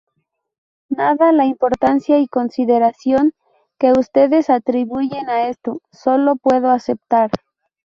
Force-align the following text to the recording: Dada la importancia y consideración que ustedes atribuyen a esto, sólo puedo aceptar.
Dada 0.89 1.31
la 1.31 1.45
importancia 1.45 2.17
y 2.17 2.27
consideración 2.27 3.33
que 3.77 3.91
ustedes 3.91 4.49
atribuyen 4.49 5.29
a 5.29 5.47
esto, 5.47 5.79
sólo 5.91 6.37
puedo 6.37 6.71
aceptar. 6.71 7.29